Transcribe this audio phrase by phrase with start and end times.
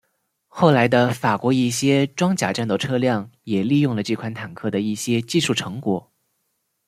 [0.47, 6.11] 后来的法国一些装甲战斗车辆也利用了这款坦克的一些技术成果。